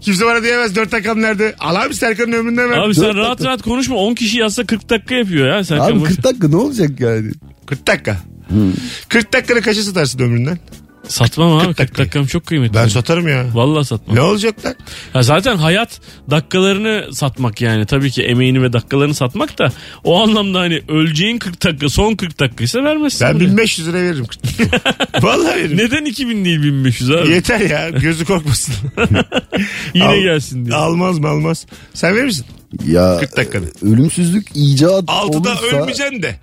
[0.00, 1.54] Kimse bana diyemez 4 dakikam nerede?
[1.58, 2.78] Al abi Serkan'ın ömründen ver.
[2.78, 3.48] Abi sen Dört rahat dakika.
[3.48, 3.96] rahat konuşma.
[4.06, 5.64] 10 kişi yazsa 40 dakika yapıyor ya.
[5.64, 7.32] Sen Abi 40 dakika ne olacak yani?
[7.66, 8.16] 40 dakika.
[9.08, 10.58] 40 dakikanı kaça satarsın ömründen?
[11.08, 11.64] Satmam abi.
[11.66, 11.98] 40 dakika.
[11.98, 12.74] dakikam çok kıymetli.
[12.74, 13.46] Ben satarım ya.
[13.54, 14.16] Vallahi satmam.
[14.16, 14.74] Ne olacak lan?
[15.14, 17.86] Ya zaten hayat dakikalarını satmak yani.
[17.86, 19.72] Tabii ki emeğini ve dakikalarını satmak da
[20.04, 23.26] o anlamda hani öleceğin 40 dakika son 40 dakikaysa vermezsin.
[23.26, 23.42] Ben bunu.
[23.42, 24.26] 1500 lira veririm.
[24.26, 24.80] 40 dakika.
[25.22, 25.78] Vallahi veririm.
[25.78, 27.30] Neden 2000 değil 1500 abi?
[27.30, 28.74] Yeter ya gözü korkmasın.
[29.94, 30.76] Yine Al- gelsin diye.
[30.76, 31.66] Almaz mı almaz.
[31.94, 32.46] Sen verir misin?
[32.86, 33.66] Ya 40 dakikada.
[33.82, 35.12] ölümsüzlük icat 6'da
[35.50, 35.76] olursa.
[35.76, 36.36] ölmeyeceksin de.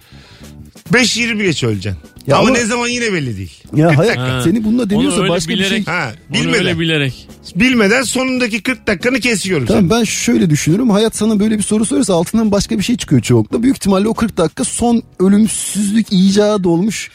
[0.93, 2.01] 5-20 geç öleceksin.
[2.27, 3.51] Ya ama, ama- ne zaman yine belli değil.
[3.75, 4.33] Ya 40 hayat dakika.
[4.38, 4.41] Ha.
[4.43, 5.65] seni bununla deniyorsa Onu öyle başka bir şey.
[5.69, 6.59] bilerek, Ha, onu bilmeden.
[6.65, 7.27] öyle bilerek.
[7.55, 10.89] Bilmeden sonundaki 40 dakikanı kesiyorum Tamam ben şöyle düşünüyorum.
[10.89, 13.63] Hayat sana böyle bir soru sorarsa altından başka bir şey çıkıyor çoğunlukla.
[13.63, 17.12] Büyük ihtimalle o 40 dakika son ölümsüzlük icadı olmuş.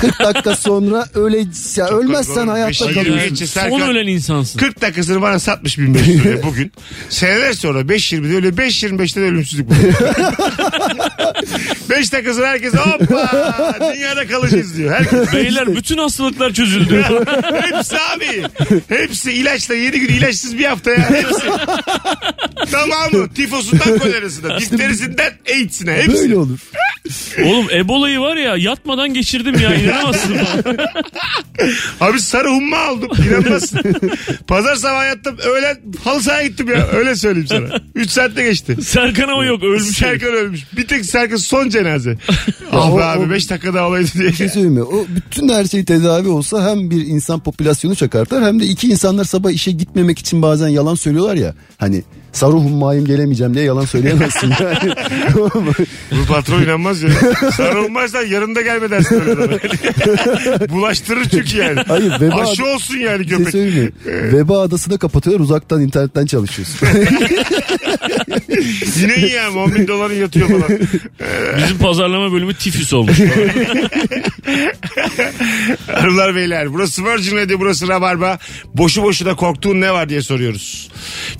[0.00, 1.38] 40 dakika sonra öyle
[1.76, 2.50] ya ölmezsen korkunç.
[2.50, 3.28] hayatta Beşinci kalıyorsun.
[3.28, 4.58] geçe Son ölen insansın.
[4.58, 6.72] 40 dakikasını bana satmış 1500 liraya bugün.
[7.08, 9.74] Seneler sonra 5.20'de öyle 5.25'te de ölümsüzlük bu.
[11.90, 14.92] 5 dakikasını herkes hoppa dünyada kalacağız diyor.
[14.92, 17.04] Herkes Beyler bütün hastalıklar çözüldü.
[17.60, 18.42] Hepsi abi.
[18.88, 21.10] Hepsi ilaçla 7 gün ilaçsız bir hafta ya.
[21.10, 21.42] Hepsi.
[22.72, 23.34] Tamamı.
[23.34, 25.92] Tifosundan kolerasına, difterisinden AIDS'ine.
[25.92, 26.14] Hepsi.
[26.14, 26.58] Böyle olur.
[27.44, 30.36] Oğlum Ebola'yı var ya yatmadan geçirdim ya inanamazsın.
[32.00, 33.10] Abi sarı humma aldım.
[33.28, 33.80] İnanmazsın.
[34.46, 35.36] Pazar sabahı yattım.
[35.44, 36.86] Öğlen halı sahaya gittim ya.
[36.88, 37.80] Öyle söyleyeyim sana.
[37.94, 38.76] 3 saatte geçti.
[38.84, 39.82] Serkan ama yok ölmüş.
[39.96, 40.60] Serkan ölmüş.
[40.76, 42.18] Bir tek Serkan son cenaze.
[42.72, 44.28] ah be abi o- 5 dakika daha olaydı diye.
[44.28, 44.82] Bir şey söyleyeyim mi?
[44.82, 49.24] O bütün her şey tedavi olsa hem bir insan popülasyonu çakartar hem de iki insanlar
[49.24, 51.54] sabah işe gitmemek için bazen yalan söylüyorlar ya.
[51.78, 54.92] Hani sarı hummayım gelemeyeceğim diye yalan söyleyemezsin yani.
[56.10, 57.10] Bu patron inanmaz ya.
[57.56, 59.20] Sarı hummazsan yarın da gelme dersin.
[60.70, 61.80] Bulaştırır çünkü yani.
[61.88, 63.54] Hayır, veba- Aşı olsun yani şey köpek.
[63.54, 63.90] mi?
[64.06, 66.88] Veba adasında kapatıyorlar uzaktan internetten çalışıyorsun.
[69.00, 70.68] Yine iyi ya 10 bin doların yatıyor falan.
[71.56, 73.18] Bizim pazarlama bölümü tifüs olmuş.
[75.92, 78.38] Hanımlar beyler burası Virgin Radio burası Rabarba.
[78.74, 80.90] Boşu boşuna korktuğun ne var diye soruyoruz.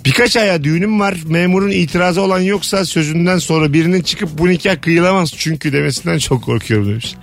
[0.05, 1.17] Birkaç aya düğünüm var.
[1.27, 6.89] Memurun itirazı olan yoksa sözünden sonra birinin çıkıp bu nikah kıyılamaz çünkü demesinden çok korkuyorum
[6.89, 7.15] demiş.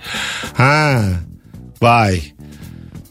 [0.54, 1.04] Ha.
[1.82, 2.20] Vay.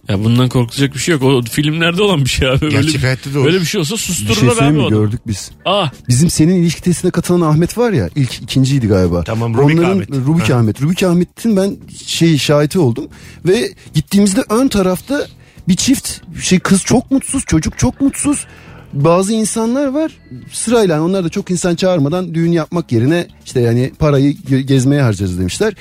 [0.09, 1.23] Ya bundan korkulacak bir şey yok.
[1.23, 2.61] O filmlerde olan bir şey abi.
[2.61, 3.45] Böyle, hayatta da olur.
[3.45, 4.89] böyle bir şey olsa bir şey sustururlar söyleyeyim abi mi?
[4.89, 5.51] Gördük biz.
[5.65, 9.23] Ah Bizim senin ilişki testine katılan Ahmet var ya ilk ikinciydi galiba.
[9.23, 10.09] Tamam, Rubik Ahmet.
[10.11, 10.55] Rubik Ha.
[10.55, 10.81] Ahmet.
[10.81, 13.07] Rubik Ahmet'in ben şey şahiti oldum
[13.45, 15.27] ve gittiğimizde ön tarafta
[15.67, 16.09] bir çift
[16.41, 18.45] şey kız çok mutsuz çocuk çok mutsuz.
[18.93, 20.11] Bazı insanlar var
[20.51, 25.01] sırayla yani onlar da çok insan çağırmadan düğün yapmak yerine işte yani parayı ge- gezmeye
[25.01, 25.73] harcarız demişler.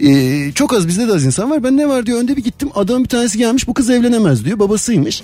[0.00, 1.64] Ee, çok az bizde de az insan var.
[1.64, 4.58] Ben ne var diyor önde bir gittim adamın bir tanesi gelmiş bu kız evlenemez diyor
[4.58, 5.22] babasıymış.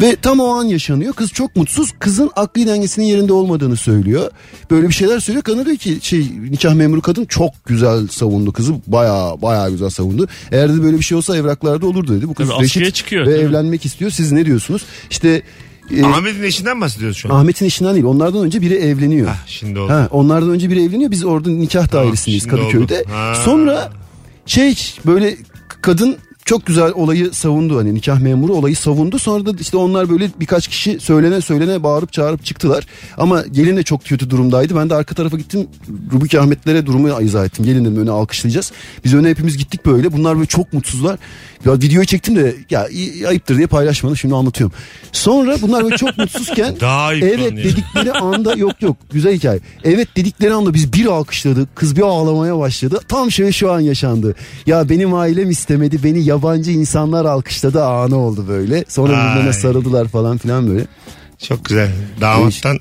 [0.00, 1.12] Ve tam o an yaşanıyor.
[1.12, 1.92] Kız çok mutsuz.
[1.98, 4.30] Kızın akli dengesinin yerinde olmadığını söylüyor.
[4.70, 5.44] Böyle bir şeyler söylüyor.
[5.44, 8.74] Kadın diyor ki şey nikah memuru kadın çok güzel savundu kızı.
[8.86, 10.28] Baya baya güzel savundu.
[10.52, 12.28] Eğer de böyle bir şey olsa evraklarda olurdu dedi.
[12.28, 14.10] Bu kız Tabii reşit çıkıyor, ve evlenmek istiyor.
[14.10, 14.82] Siz ne diyorsunuz?
[15.10, 15.42] İşte
[15.90, 17.38] e, Ahmet'in eşinden bahsediyoruz şu an.
[17.38, 18.04] Ahmet'in eşinden değil.
[18.04, 19.26] Onlardan önce biri evleniyor.
[19.28, 19.92] Hah, şimdi oldu.
[19.92, 21.10] Ha, onlardan önce biri evleniyor.
[21.10, 23.00] Biz orada nikah dairesindeyiz şimdi Kadıköy'de.
[23.00, 23.10] oldu.
[23.12, 23.34] Ha.
[23.44, 23.92] Sonra
[24.46, 24.74] şey
[25.06, 25.36] böyle
[25.82, 29.18] kadın çok güzel olayı savundu hani nikah memuru olayı savundu.
[29.18, 32.86] Sonra da işte onlar böyle birkaç kişi söylene söylene bağırıp çağırıp çıktılar.
[33.16, 34.76] Ama gelin de çok kötü durumdaydı.
[34.76, 35.66] Ben de arka tarafa gittim.
[36.12, 37.64] Rubik Ahmetlere durumu izah ettim.
[37.64, 38.72] Gelin dedim öne alkışlayacağız.
[39.04, 40.12] Biz öne hepimiz gittik böyle.
[40.12, 41.18] Bunlar böyle çok mutsuzlar.
[41.64, 42.88] Ya videoyu çektim de ya
[43.28, 44.16] ayıptır diye paylaşmadım.
[44.16, 44.76] Şimdi anlatıyorum.
[45.12, 47.64] Sonra bunlar böyle çok mutsuzken Daha evet lan ya.
[47.64, 49.60] dedikleri anda yok yok güzel hikaye.
[49.84, 51.76] Evet dedikleri anda biz bir alkışladık.
[51.76, 53.00] Kız bir ağlamaya başladı.
[53.08, 54.34] Tam şöyle şu an yaşandı.
[54.66, 56.04] Ya benim ailem istemedi.
[56.04, 58.84] Beni yabancı insanlar alkışladı anı oldu böyle.
[58.88, 59.34] Sonra Ay.
[59.34, 60.86] birbirine sarıldılar falan filan böyle.
[61.38, 61.90] Çok güzel.
[62.20, 62.78] Damattan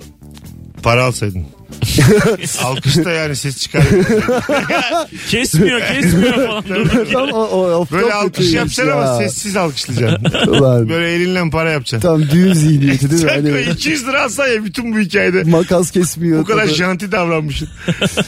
[0.84, 1.46] para alsaydın.
[2.64, 3.84] Alkışta yani ses çıkar.
[5.30, 6.64] kesmiyor kesmiyor falan.
[7.14, 9.16] Tam o, o, o, Böyle çok alkış kötüymüş yapacaksın ama ya.
[9.18, 10.48] sessiz alkışlayacaksın.
[10.48, 12.08] Ulan, Böyle elinle para yapacaksın.
[12.10, 13.30] tam düğün zihniyeti değil mi?
[13.30, 15.44] Sen Hani 200 lira alsan ya bütün bu hikayede.
[15.44, 16.40] makas kesmiyor.
[16.40, 16.74] Bu kadar tadı.
[16.76, 17.70] janti davranmışsın.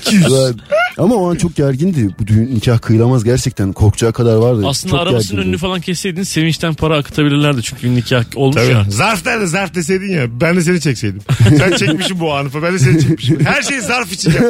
[0.02, 0.28] 200.
[0.32, 0.60] Ulan.
[0.98, 2.10] Ama o an çok gergindi.
[2.20, 3.74] Bu düğün nikah kıyılamaz gerçekten.
[3.74, 4.64] Korkacağı kadar vardı.
[4.68, 5.48] Aslında çok arabasının gergindi.
[5.48, 7.62] önünü falan kesseydin sevinçten para akıtabilirlerdi.
[7.62, 8.72] Çünkü nikah olmuş Tabii.
[8.72, 8.86] ya.
[8.90, 11.22] Zarf nerede zarf deseydin ya ben de seni çekseydim.
[11.58, 13.33] Sen çekmişsin bu anı falan ben de seni çekmişim.
[13.44, 14.34] Her şey zarf için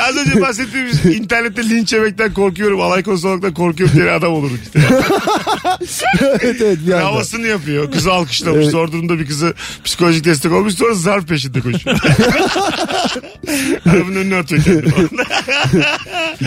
[0.00, 2.80] Az önce bahsettiğimiz internette linç yemekten korkuyorum.
[2.80, 4.80] Alay konusu olmaktan korkuyorum diye adam olurduk işte.
[6.20, 7.04] evet evet bir anda.
[7.04, 7.92] Havasını yapıyor.
[7.92, 8.62] Kızı alkışlamış.
[8.62, 8.70] Evet.
[8.70, 10.74] Zor durumda bir kızı psikolojik destek olmuş.
[10.74, 11.98] Sonra zarf peşinde koşuyor.
[13.86, 14.92] Arabanın önüne atıyor kendini.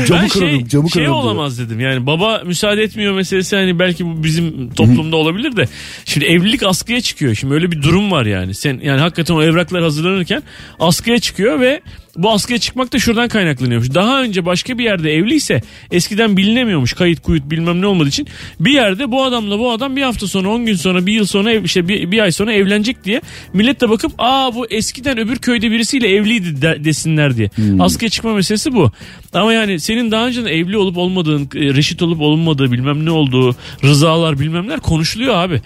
[0.05, 1.13] Camı ben kırarım şey, camı şey kırarım.
[1.13, 1.23] diyor.
[1.23, 1.79] olamaz dedim.
[1.79, 5.65] Yani baba müsaade etmiyor meselesi hani belki bu bizim toplumda olabilir de.
[6.05, 7.35] Şimdi evlilik askıya çıkıyor.
[7.35, 8.53] Şimdi öyle bir durum var yani.
[8.53, 10.43] Sen yani hakikaten o evraklar hazırlanırken
[10.79, 11.81] askıya çıkıyor ve
[12.23, 13.93] bu askıya çıkmak da şuradan kaynaklanıyormuş.
[13.93, 18.27] Daha önce başka bir yerde evliyse eskiden bilinemiyormuş kayıt kuyut bilmem ne olmadığı için.
[18.59, 21.53] Bir yerde bu adamla bu adam bir hafta sonra 10 gün sonra bir yıl sonra
[21.53, 23.21] işte bir, bir ay sonra evlenecek diye
[23.53, 27.49] millet de bakıp aa bu eskiden öbür köyde birisiyle evliydi de- desinler diye.
[27.79, 28.91] Askıya çıkma meselesi bu.
[29.33, 33.55] Ama yani senin daha önce evli olup olmadığın, e, reşit olup olunmadığı bilmem ne olduğu,
[33.83, 35.61] rızalar bilmem neler konuşuluyor abi.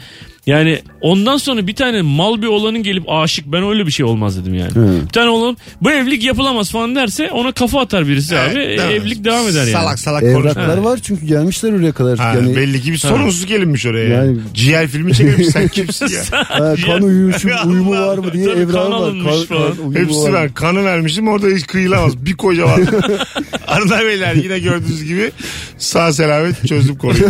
[0.47, 4.41] Yani ondan sonra bir tane mal bir olanın gelip aşık ben öyle bir şey olmaz
[4.41, 4.71] dedim yani.
[5.05, 8.49] Bir tane olan bu evlilik yapılamaz falan derse ona kafa atar birisi abi.
[8.53, 8.93] Evet, E, değil mi?
[8.95, 9.71] evlilik devam eder yani.
[9.71, 10.83] Salak salak Evraklar konuşma.
[10.91, 12.19] var çünkü gelmişler oraya kadar.
[12.19, 14.09] Ha, yani belli ki bir sorunsuz gelinmiş oraya.
[14.09, 14.13] Yani.
[14.27, 16.21] Yani- Ciğer filmi çekilmiş sen kimsin ya?
[16.49, 18.79] ha, kan uyuşum, uyumu var mı diye kan var.
[18.91, 19.71] alınmış falan.
[19.71, 20.29] uyumu Hepsi var.
[20.33, 20.53] var.
[20.53, 22.25] Kanı vermişim orada hiç kıyılamaz.
[22.25, 22.79] Bir koca var.
[23.65, 25.31] Hanımlar beyler yine gördüğünüz gibi
[25.77, 27.29] sağ selamet çözdüm konuyu.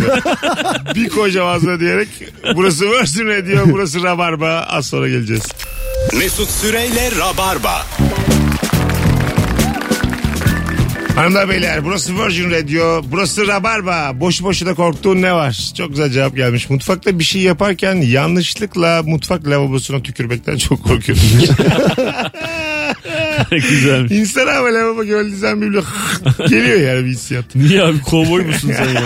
[0.94, 2.08] bir koca vazla diyerek
[2.56, 5.42] burası Virgin Radio burası Rabarba az sonra geleceğiz.
[6.18, 7.86] Mesut Süreyle Rabarba.
[11.16, 15.72] Hanımlar beyler burası Virgin Radio burası Rabarba boş boşuna korktuğun ne var?
[15.76, 16.70] Çok güzel cevap gelmiş.
[16.70, 21.22] Mutfakta bir şey yaparken yanlışlıkla mutfak lavabosuna tükürmekten çok korkuyorum.
[23.50, 24.12] Güzelmiş.
[24.12, 25.86] İnsan ama lavabo gördüğü zaman bir böyle
[26.48, 27.54] geliyor yani bir hissiyat.
[27.54, 29.02] Niye abi kovboy musun sen ya?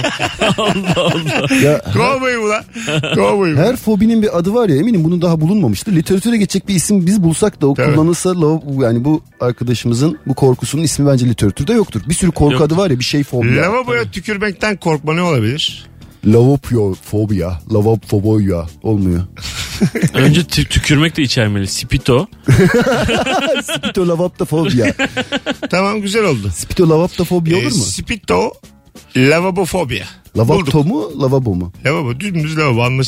[0.59, 1.55] Allah Allah.
[1.63, 2.65] Ya, Kovboy mu lan?
[3.15, 3.59] Kovboy mu?
[3.59, 5.93] her fobinin bir adı var ya eminim bunun daha bulunmamıştır.
[5.97, 7.95] Literatüre geçecek bir isim biz bulsak da o Tabii.
[7.95, 12.01] kullanılsa lav- yani bu arkadaşımızın bu korkusunun ismi bence literatürde yoktur.
[12.09, 12.63] Bir sürü korku Yok.
[12.63, 13.63] adı var ya bir şey fobia.
[13.63, 15.87] Lavaboya tükürmekten korkma ne olabilir?
[16.27, 17.53] Lavopyo fobia.
[17.73, 19.21] Lavafoboya olmuyor.
[20.15, 21.67] Önce tü- tükürmek de içermeli.
[21.67, 22.27] Spito.
[23.65, 24.95] Spito lavapta fobia.
[25.71, 26.51] Tamam güzel oldu.
[26.57, 27.83] Spito lavapta fobia Ee, olur mu?
[27.85, 28.53] Spito
[29.17, 30.05] lavabofobia.
[30.37, 31.73] Lavapto mu lavabo mu?
[31.87, 32.83] Lavabo dümdüz lavabo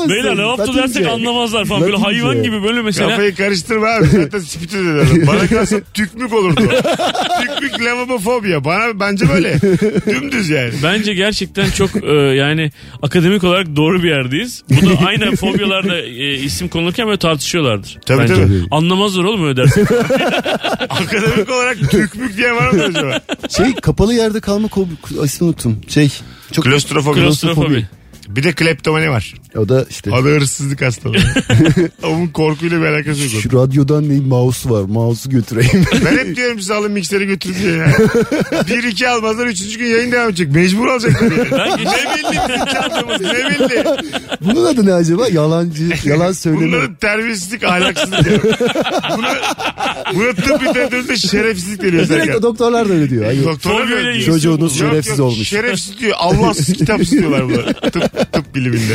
[0.00, 0.24] anlaştık.
[0.24, 0.78] Beyler ne yaptı Latince.
[0.82, 1.80] dersek anlamazlar falan.
[1.80, 2.20] Böyle Latince.
[2.20, 3.08] hayvan gibi böyle mesela.
[3.08, 4.06] Kafayı karıştırma abi.
[4.06, 5.26] Zaten spito dedi.
[5.26, 6.60] Bana kalsa tükmük olurdu.
[7.42, 8.64] tükmük lavabofobia.
[8.64, 9.60] Bana bence böyle.
[10.06, 10.70] Dümdüz yani.
[10.82, 12.70] Bence gerçekten çok e, yani
[13.02, 14.62] akademik olarak doğru bir yerdeyiz.
[14.70, 17.98] Bunu aynen fobyalarda e, isim konulurken böyle tartışıyorlardır.
[18.06, 18.34] Tabii, bence.
[18.34, 18.62] tabii.
[18.70, 19.82] Anlamazlar oğlum öyle dersin.
[20.88, 23.20] Akademik olarak tükmük diye var mı acaba?
[23.56, 24.68] Şey kapalı yerde kalma
[25.24, 25.80] ismini unuttum.
[25.88, 26.10] Şey
[26.52, 27.20] çok Klostrofobi.
[27.20, 27.86] Klostrofobi.
[28.36, 29.34] Bir de kleptomani var.
[29.56, 31.16] o da işte O da hırsızlık hastalığı.
[32.02, 33.42] Onun korkuyla bir alakası yok.
[33.42, 34.82] şu radyodan ne mouse var.
[34.82, 35.84] Mouse'u götüreyim.
[36.04, 37.86] Ben hep diyorum size alın mikseri götürün diye ya.
[38.68, 40.52] bir iki almazlar üçüncü gün yayın devam edecek.
[40.52, 41.58] Mecbur alacaklar.
[41.58, 41.84] Yani.
[41.84, 43.84] Ne belli çaldığımız ne belli.
[44.40, 45.28] Bunun adı ne acaba?
[45.28, 46.66] Yalancı, yalan söyleme.
[46.66, 48.40] Bunların terbiyesizlik ahlaksızlık diyor.
[49.16, 49.34] Buna,
[50.14, 52.08] buna tıp literatüründe şerefsizlik deniyor.
[52.08, 53.24] Direkt o doktorlar da öyle diyor.
[53.24, 53.44] Hayır.
[53.44, 55.48] Doktorlar ilgisi Çocuğunuz şerefsiz yok, olmuş.
[55.48, 56.14] Şerefsiz diyor.
[56.18, 57.72] Allahsız kitapsız diyorlar bunlar.
[57.72, 58.94] Tıp, tıp biliminde.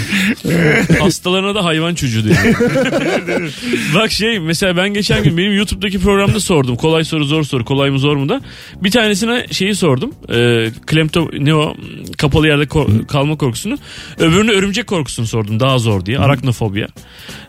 [0.99, 2.38] hastalarına da hayvan çocuğu diyor.
[3.95, 6.75] Bak şey mesela ben geçen gün benim YouTube'daki programda sordum.
[6.75, 8.41] Kolay soru zor soru kolay mı zor mu da.
[8.83, 10.11] Bir tanesine şeyi sordum.
[10.29, 11.75] E, klemto ne o
[12.17, 13.77] kapalı yerde ko- kalma korkusunu.
[14.17, 16.19] Öbürünü örümcek korkusunu sordum daha zor diye.
[16.19, 16.88] Araknofobia.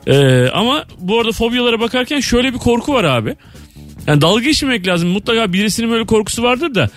[0.06, 3.36] E, ama bu arada fobyalara bakarken şöyle bir korku var abi.
[4.06, 5.08] Yani dalga geçmemek lazım.
[5.08, 6.90] Mutlaka birisinin böyle korkusu vardır da.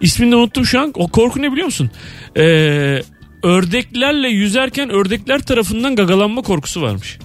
[0.00, 0.92] İsmini de unuttum şu an.
[0.94, 1.90] O korku ne biliyor musun?
[2.36, 3.02] Ee,
[3.46, 7.18] ördeklerle yüzerken ördekler tarafından gagalanma korkusu varmış.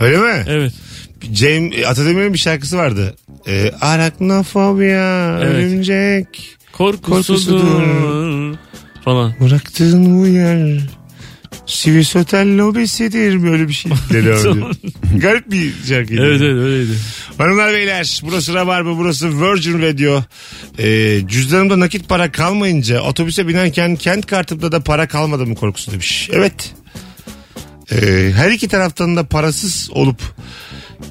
[0.00, 0.44] Öyle mi?
[0.48, 0.72] Evet.
[1.32, 3.16] Cem Atademir'in bir şarkısı vardı.
[3.48, 5.54] Ee, Araknofobia, Evet.
[5.54, 6.56] örümcek.
[6.72, 7.60] Korkusudur.
[7.60, 8.56] Korkusudur.
[9.04, 9.34] Falan.
[9.40, 10.80] Bıraktığın bu yer
[11.68, 13.92] Swiss Otel lobisidir böyle bir şey.
[14.12, 14.64] Dedi öyle.
[15.16, 16.22] Garip bir şarkıydı.
[16.26, 16.98] Evet evet öyleydi.
[17.38, 20.22] Hanımlar beyler burası Rabarba burası Virgin Radio.
[20.78, 26.30] Ee, cüzdanımda nakit para kalmayınca otobüse binerken kent kartımda da para kalmadı mı korkusu demiş.
[26.32, 26.74] Evet.
[27.92, 30.22] Ee, her iki taraftan da parasız olup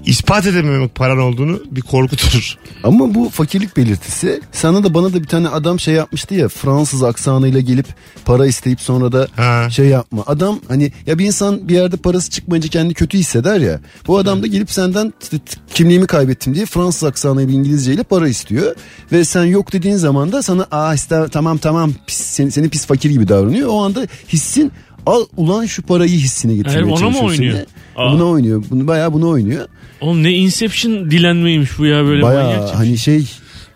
[0.05, 2.55] ispat edememek paran olduğunu bir korkutur.
[2.83, 4.41] Ama bu fakirlik belirtisi.
[4.51, 7.85] Sana da bana da bir tane adam şey yapmıştı ya Fransız aksanıyla gelip
[8.25, 9.69] para isteyip sonra da Ha.
[9.69, 10.23] şey yapma.
[10.27, 13.79] Adam hani ya bir insan bir yerde parası çıkmayınca kendini kötü hisseder ya.
[14.07, 15.37] Bu adam da gelip senden t-
[15.73, 18.75] kimliğimi kaybettim diye Fransız aksanıyla İngilizceyle para istiyor.
[19.11, 22.85] Ve sen yok dediğin zaman da sana aa işte tamam tamam pis, seni, seni pis
[22.85, 23.69] fakir gibi davranıyor.
[23.69, 24.71] O anda hissin
[25.07, 27.59] al ulan şu parayı hissine getirmeye Hayır, ona mı çalışıyor oynuyor?
[27.95, 28.13] Aa.
[28.13, 28.63] Buna oynuyor.
[28.69, 29.67] Bunu bayağı bunu oynuyor.
[30.01, 32.21] Oğlum ne Inception dilenmeymiş bu ya böyle.
[32.21, 33.25] Bayağı hani şey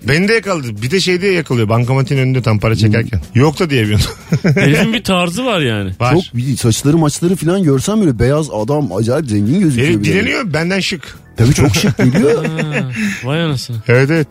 [0.08, 0.82] Beni de yakaladı.
[0.82, 1.70] Bir de şeyde yakalıyor.
[1.70, 3.22] Bankamatiğin önünde tam para çekerken.
[3.36, 4.12] Yok da diyemiyorsun.
[4.56, 5.92] Herifin bir tarzı var yani.
[6.00, 6.14] Var.
[6.14, 9.88] çok bir saçları maçları falan görsen böyle beyaz adam acayip zengin gözüküyor.
[9.88, 11.18] Herif dileniyor benden şık.
[11.38, 12.46] Tabii çok şık geliyor.
[12.62, 12.92] Ha,
[13.24, 13.78] vay anasını.
[13.88, 14.28] Evet evet.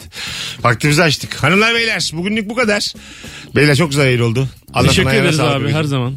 [0.65, 1.35] Vaktimizi açtık.
[1.35, 2.95] Hanımlar beyler bugünlük bu kadar.
[3.57, 4.49] Beyler çok güzel yayın oldu.
[4.75, 5.77] Anlatan Teşekkür ederiz abi Begüm.
[5.77, 6.15] her zaman.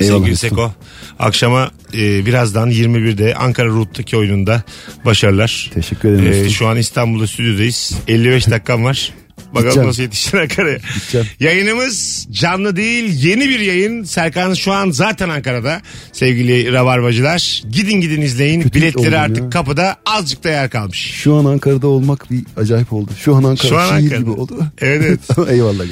[0.00, 0.36] Eyvallah Sevgili.
[0.36, 0.72] Seko.
[1.18, 4.62] Akşama e, birazdan 21'de Ankara Root'taki oyununda
[5.04, 5.70] başarılar.
[5.74, 7.92] Teşekkür ederim E, şu an İstanbul'da stüdyodayız.
[8.08, 9.12] 55 dakikam var.
[9.54, 9.88] Bakalım Gideceğim.
[9.88, 10.78] nasıl yetişir Ankara'ya.
[10.94, 11.26] Gideceğim.
[11.40, 14.04] Yayınımız canlı değil yeni bir yayın.
[14.04, 15.80] Serkan şu an zaten Ankara'da
[16.12, 17.62] sevgili Rabarbacılar.
[17.72, 18.62] Gidin gidin izleyin.
[18.62, 19.50] Kötü Biletleri artık ya.
[19.50, 20.98] kapıda azıcık da yer kalmış.
[20.98, 23.10] Şu an Ankara'da olmak bir acayip oldu.
[23.24, 24.20] Şu an Ankara Şu an şiir Ankara'da.
[24.20, 24.66] gibi oldu.
[24.80, 25.04] Evet
[25.38, 25.48] evet.
[25.50, 25.84] Eyvallah.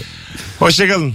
[0.59, 1.13] Hoşçakalın.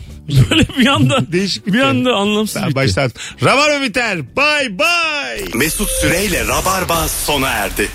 [0.49, 1.83] Böyle bir anda Değişik bir bitti.
[1.83, 2.75] anda anlamsız Daha bitti.
[2.75, 3.11] baştan.
[3.43, 4.17] Rabarba biter.
[4.37, 5.45] Bye bye.
[5.53, 7.87] Mesut Süreyle Rabarba sona erdi.